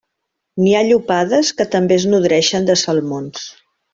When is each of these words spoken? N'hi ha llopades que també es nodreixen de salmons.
N'hi 0.61 0.71
ha 0.77 0.81
llopades 0.87 1.51
que 1.59 1.67
també 1.77 1.99
es 2.01 2.07
nodreixen 2.15 2.67
de 2.71 2.79
salmons. 2.87 3.45